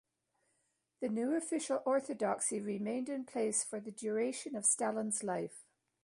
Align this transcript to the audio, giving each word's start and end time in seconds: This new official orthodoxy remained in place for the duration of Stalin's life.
This 0.99 1.11
new 1.11 1.35
official 1.35 1.83
orthodoxy 1.85 2.59
remained 2.59 3.07
in 3.07 3.23
place 3.23 3.63
for 3.63 3.79
the 3.79 3.91
duration 3.91 4.55
of 4.55 4.65
Stalin's 4.65 5.21
life. 5.21 5.63